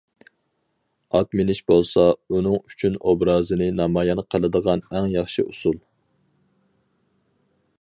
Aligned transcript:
ئات 1.17 1.35
مىنىش 1.39 1.59
بولسا 1.71 2.05
ئۇنىڭ 2.37 2.57
ئۈچۈن 2.59 2.97
ئوبرازىنى 3.11 3.67
نامايان 3.81 4.23
قىلىدىغان 4.35 4.83
ئەڭ 4.97 5.13
ياخشى 5.17 5.47
ئۇسۇل. 5.53 5.77